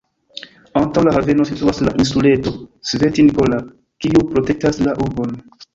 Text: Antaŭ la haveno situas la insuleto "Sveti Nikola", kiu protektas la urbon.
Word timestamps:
Antaŭ 0.79 1.03
la 1.07 1.13
haveno 1.17 1.45
situas 1.49 1.81
la 1.89 1.93
insuleto 2.05 2.55
"Sveti 2.93 3.29
Nikola", 3.29 3.61
kiu 4.07 4.27
protektas 4.35 4.87
la 4.89 5.01
urbon. 5.07 5.43